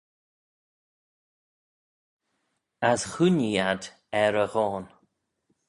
As 2.91 3.01
chooinee 3.11 3.61
ad 3.71 3.83
er 4.23 4.33
e 4.43 4.45
ghoan. 4.53 4.85